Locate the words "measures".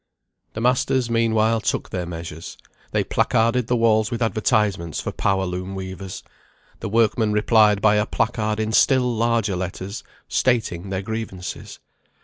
2.07-2.57